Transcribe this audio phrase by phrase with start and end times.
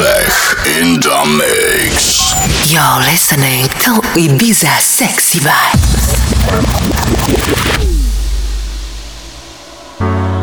[0.00, 2.32] Czech in the mix.
[2.72, 6.16] You're listening to Ibiza Sexy Vibes.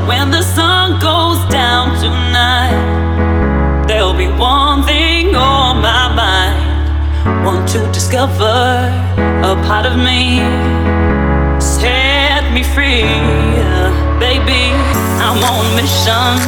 [0.08, 7.44] When the sun goes down tonight, there'll be one thing on my mind.
[7.44, 8.94] Want to discover
[9.44, 10.38] a part of me.
[11.60, 13.10] Set me free,
[14.20, 14.97] baby.
[15.28, 16.40] I'm on a mission,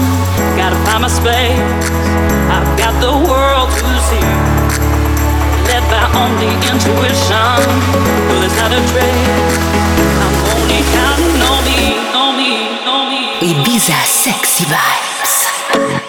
[0.55, 1.59] gotta find my space.
[2.47, 4.31] I've got the world to see,
[5.67, 7.59] led by only intuition.
[8.31, 9.57] Well, it's not a trace.
[10.23, 11.81] I'm only counting on me,
[12.15, 12.51] on me,
[12.87, 13.21] on me.
[13.51, 16.08] Ibiza Sexy Vibes.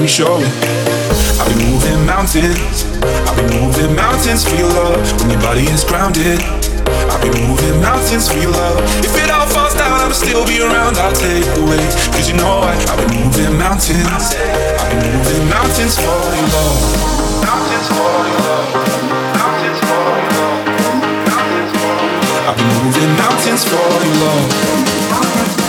[0.00, 0.48] Let me show it.
[1.36, 2.88] I've been moving mountains.
[3.28, 6.40] I've been moving mountains for your love when your body is grounded.
[7.12, 8.80] I've been moving mountains for your love.
[9.04, 10.96] If it all falls down, I'll still be around.
[10.96, 11.92] I'll take the weight.
[12.16, 14.00] Cause you know I, I've been moving mountains.
[14.08, 16.80] I've been moving mountains for your love.
[17.44, 18.72] Mountains for your love.
[19.36, 20.64] Mountains for your love.
[21.28, 22.48] Mountains for love.
[22.48, 25.59] I've been moving mountains for your love.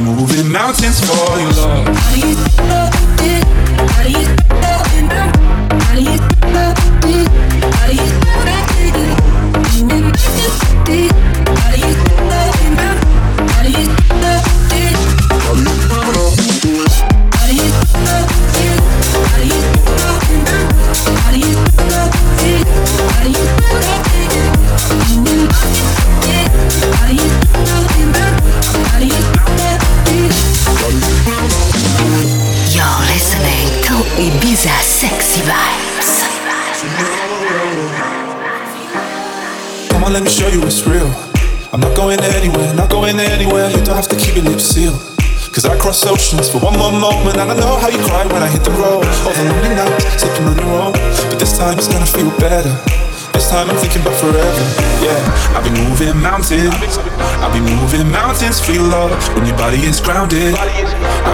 [0.00, 1.86] Be moving mountains for your love.
[2.16, 2.36] You?
[2.56, 3.40] How do you?
[3.88, 4.26] How do you?
[5.80, 6.18] How do you.
[6.28, 8.06] How do you?
[8.32, 8.72] How
[13.64, 14.47] do you?
[40.58, 41.10] You it's real.
[41.72, 43.70] I'm not going anywhere, not going anywhere.
[43.70, 44.98] You don't have to keep your lips sealed.
[45.52, 47.36] Cause I cross oceans for one more moment.
[47.38, 49.06] And I know how you cry when I hit the road.
[49.26, 50.92] All the lonely nights, sleeping on your own.
[51.30, 52.70] But this time it's gonna feel better.
[53.32, 54.64] This time I'm thinking about forever.
[55.02, 55.18] Yeah,
[55.54, 56.98] I've been moving mountains.
[57.42, 59.12] I've been moving mountains your love.
[59.34, 60.54] When your body is grounded.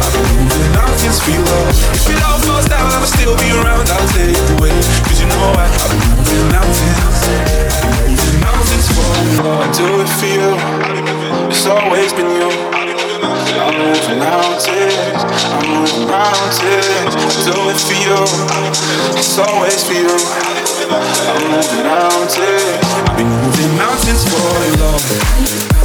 [0.02, 0.72] I've been moving.
[0.72, 4.74] Mountains for love If it all goes down, I'll still be around, I'll take away.
[5.06, 7.18] Cause you know I've been moving mountains.
[22.94, 25.75] I've been moving mountains for your love.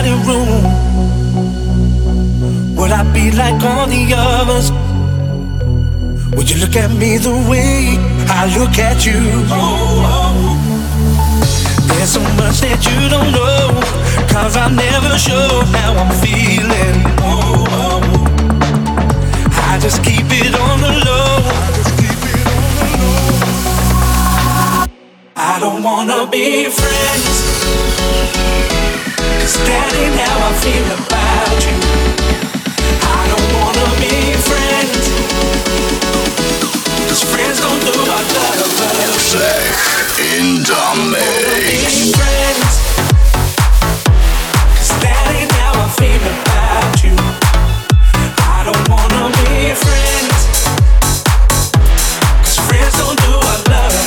[0.00, 0.64] Crowded room?
[2.76, 4.70] Would I be like all the others?
[6.36, 9.20] Would you look at me the way I look at you?
[11.88, 13.80] There's so much that you don't know,
[14.32, 17.04] cause I never show how I'm feeling.
[19.68, 21.42] I just keep it on the low.
[25.36, 27.40] I don't wanna be friends.
[29.50, 31.74] Cause that ain't how I feel about you.
[33.02, 35.10] I don't wanna be friends.
[37.10, 38.78] Cause friends don't do what lovers
[40.22, 40.78] in the
[41.10, 41.82] mix.
[41.82, 42.78] Be friends.
[44.78, 47.18] Cause that ain't how I feel about you.
[48.54, 50.46] I don't wanna be friends.
[52.38, 53.99] Cause friends don't do what lovers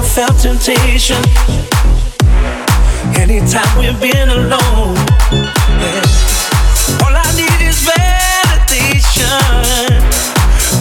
[0.00, 1.16] you ever felt temptation?
[3.18, 4.96] Anytime we've been alone.
[5.80, 6.02] Yeah.
[7.04, 9.30] All I need is validation.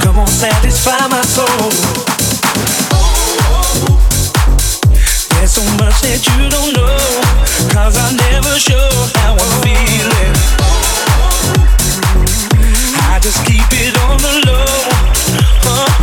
[0.01, 1.71] Come on, satisfy my soul.
[5.35, 6.97] There's so much that you don't know.
[7.73, 10.35] Cause I never show how I'm feeling.
[13.11, 14.89] I just keep it on the low.
[15.65, 15.98] Oh,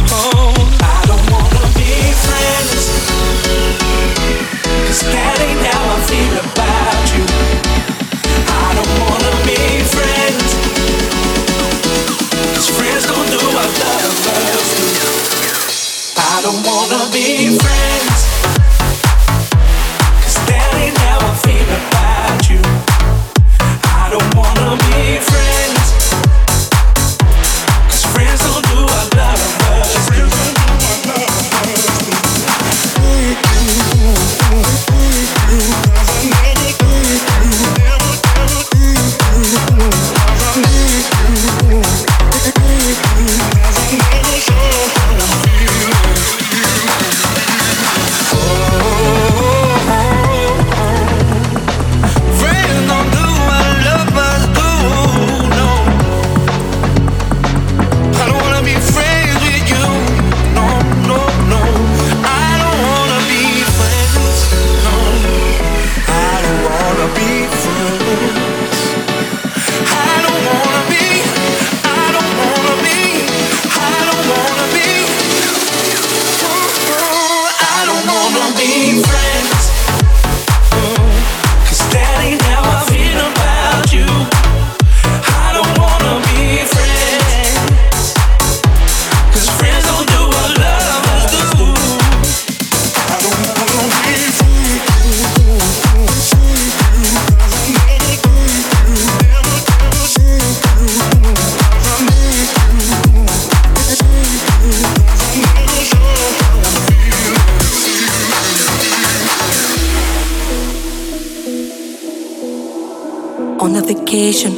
[113.61, 114.53] on a vacation.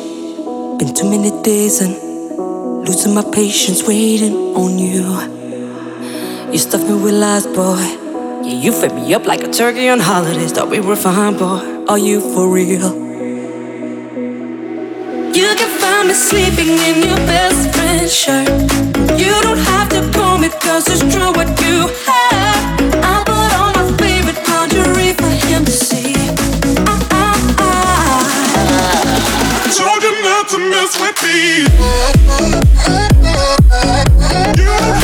[0.79, 1.93] Been too many days and
[2.87, 5.05] losing my patience waiting on you.
[6.53, 7.79] You stuffed me with lies, boy.
[8.45, 10.53] Yeah, you fed me up like a turkey on holidays.
[10.53, 11.85] Thought we were fine, boy.
[11.89, 12.93] Are you for real?
[15.35, 18.49] You can find me sleeping in your best friend's shirt.
[19.19, 22.38] You don't have to call me, cause it's true what you have.
[30.97, 31.19] With.
[34.57, 34.98] You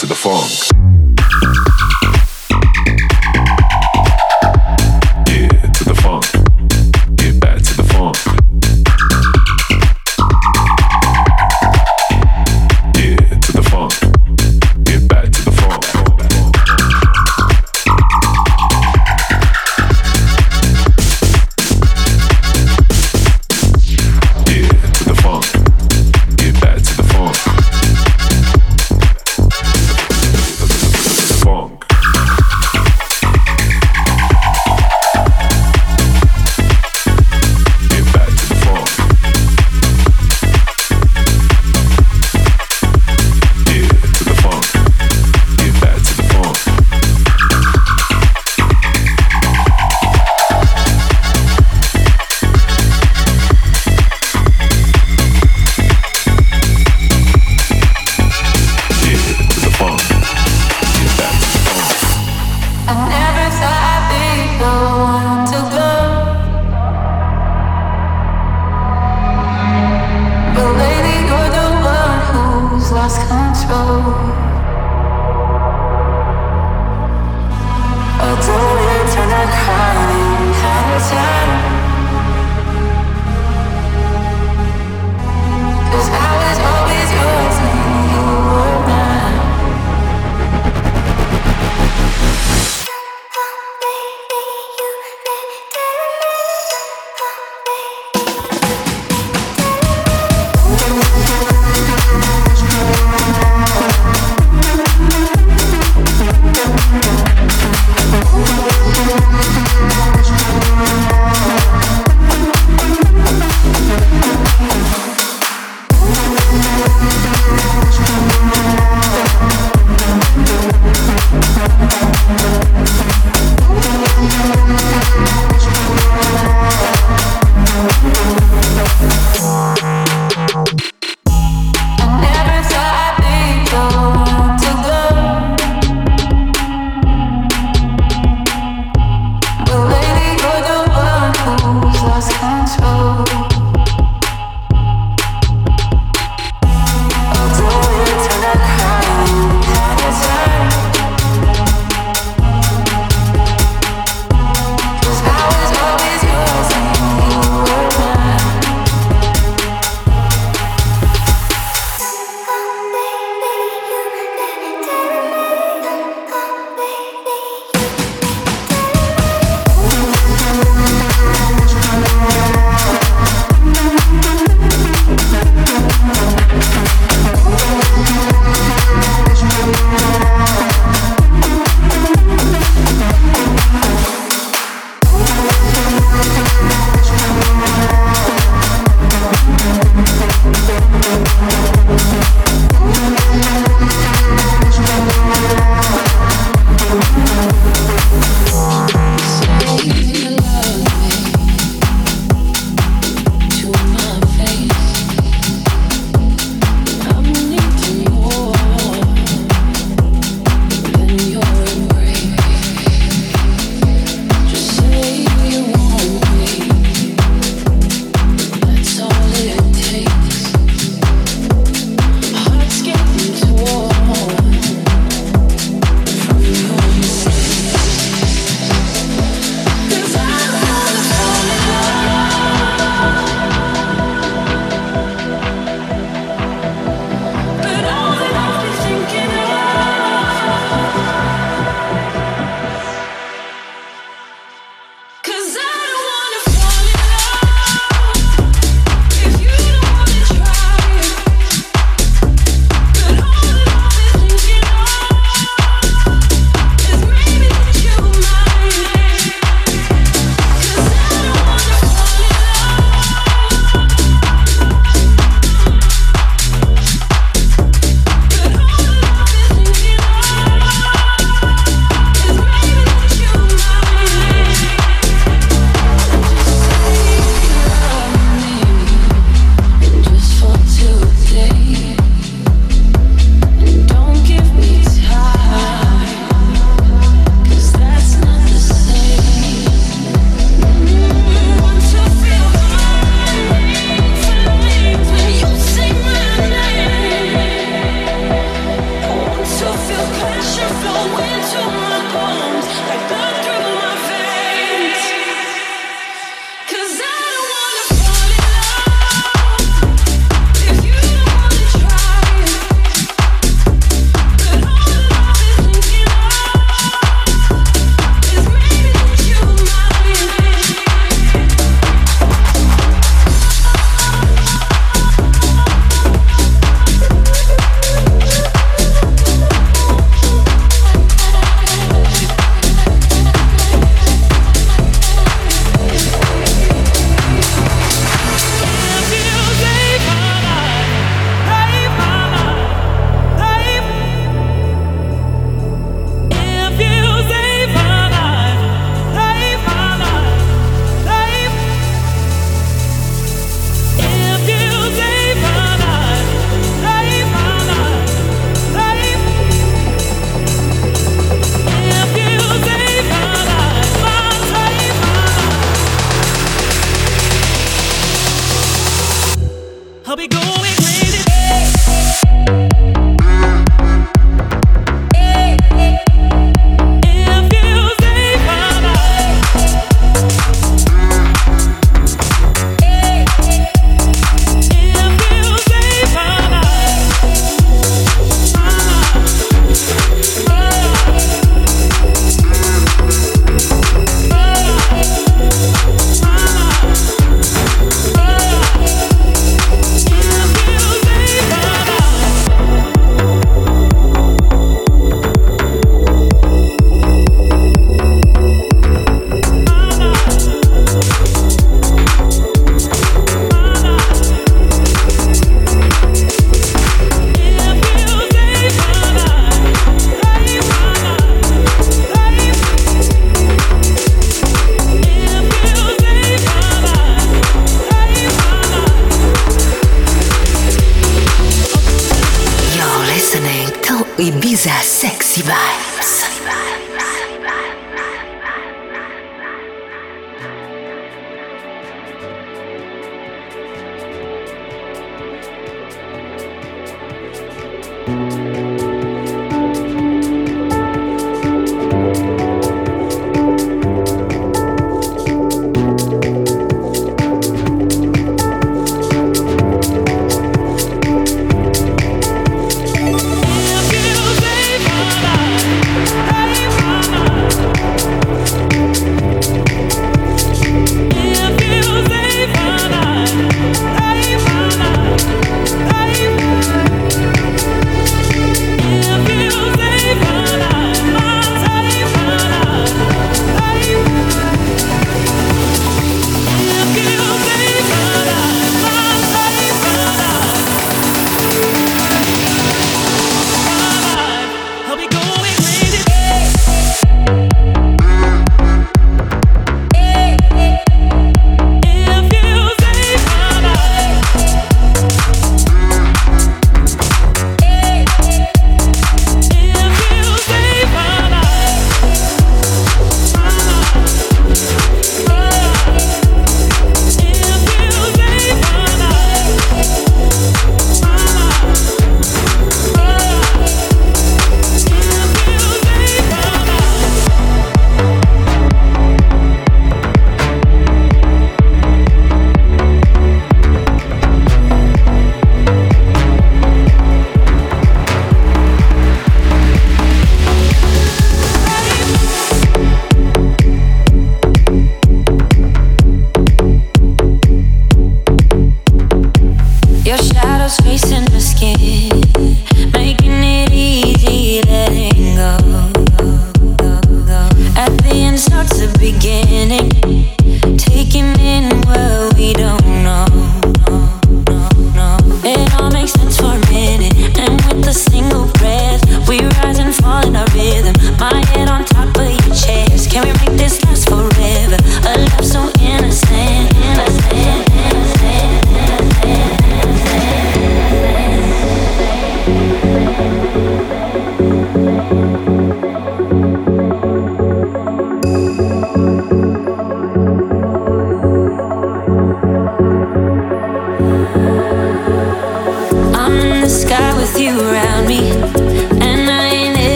[0.00, 0.69] to the funk.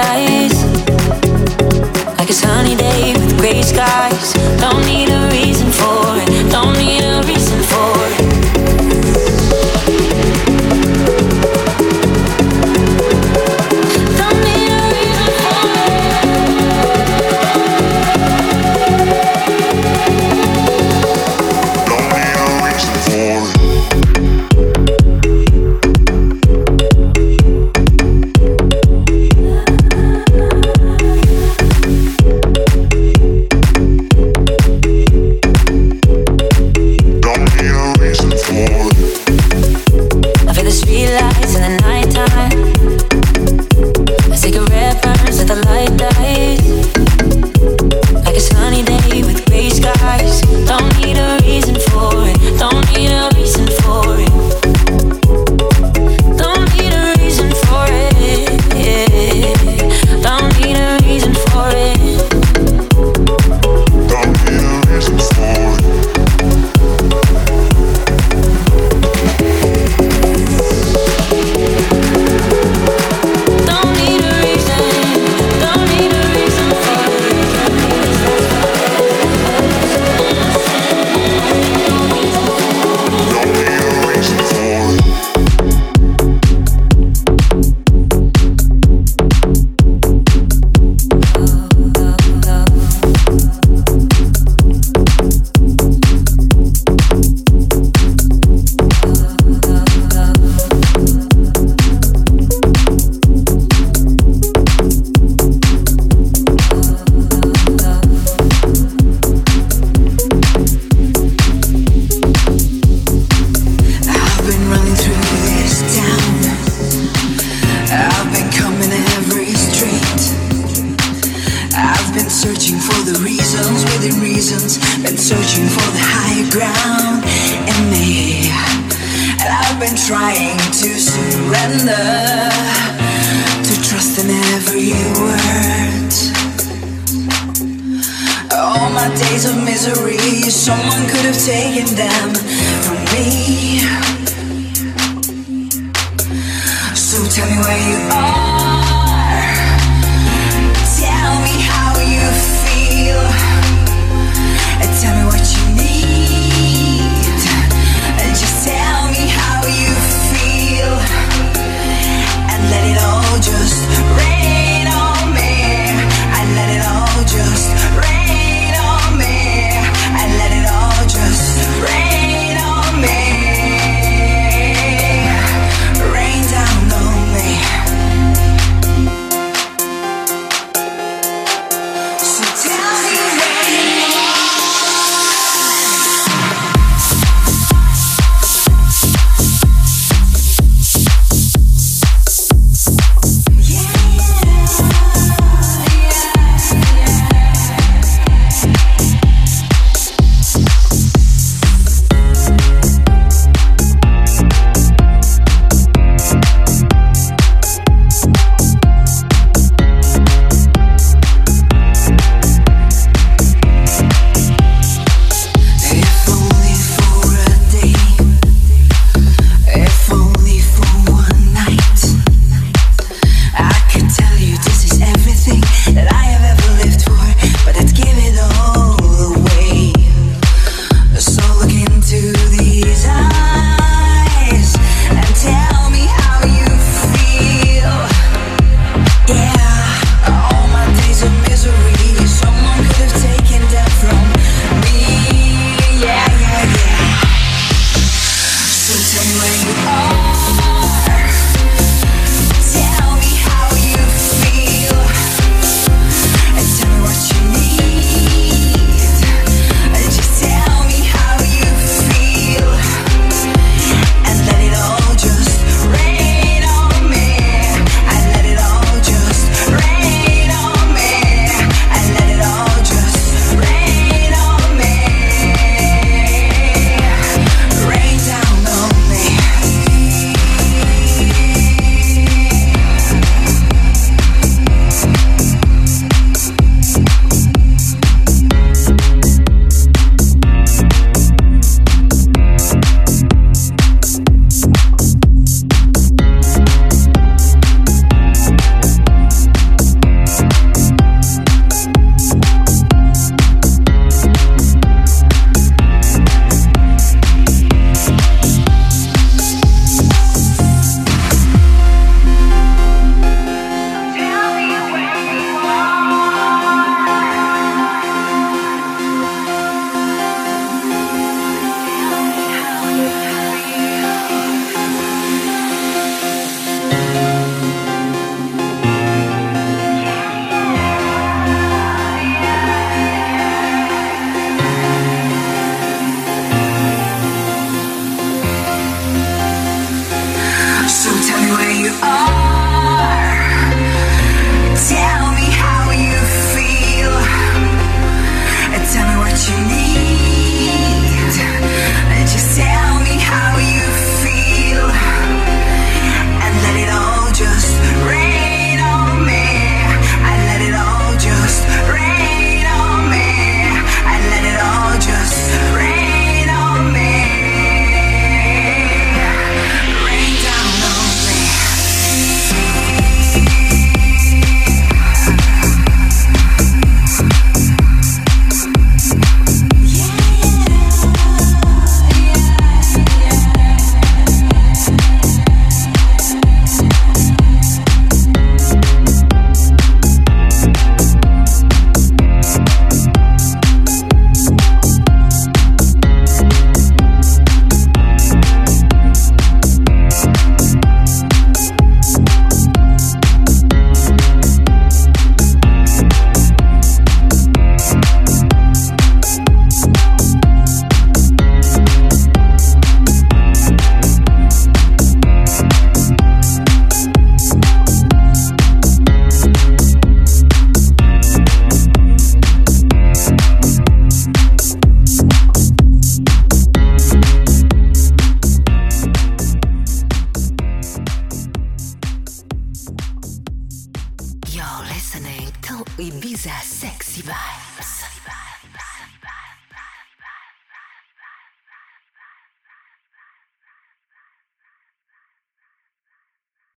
[0.00, 0.29] por ahí.